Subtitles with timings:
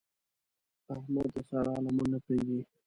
[0.95, 2.59] احمد د سارا لمن نه پرېږدي.